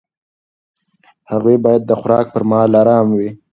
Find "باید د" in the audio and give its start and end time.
1.63-1.91